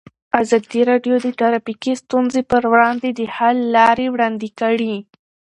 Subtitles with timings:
[0.41, 4.95] ازادي راډیو د ټرافیکي ستونزې پر وړاندې د حل لارې وړاندې کړي.